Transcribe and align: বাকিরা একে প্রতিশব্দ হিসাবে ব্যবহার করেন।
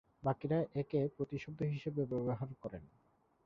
বাকিরা 0.23 0.57
একে 0.75 0.99
প্রতিশব্দ 1.17 1.59
হিসাবে 1.73 2.01
ব্যবহার 2.05 2.49
করেন। 2.61 2.83